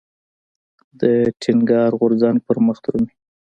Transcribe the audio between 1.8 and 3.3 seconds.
غورځنګ پرمخ درومي.